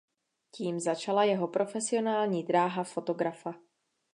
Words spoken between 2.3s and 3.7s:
dráha fotografa.